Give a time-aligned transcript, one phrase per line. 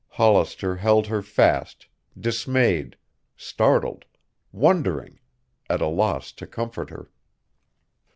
[0.13, 1.85] Hollister held her fast,
[2.19, 2.97] dismayed,
[3.37, 4.05] startled,
[4.51, 5.19] wondering,
[5.69, 7.11] at a loss to comfort her.